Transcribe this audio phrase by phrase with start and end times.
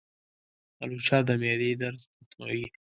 [0.83, 2.63] الوچه د معدې درد ختموي.